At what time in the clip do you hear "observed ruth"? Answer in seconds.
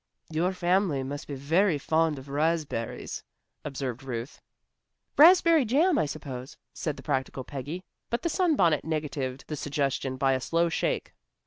3.63-4.41